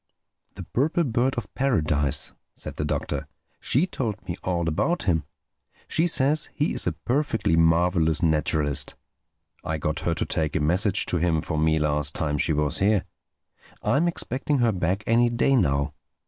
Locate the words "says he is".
6.07-6.87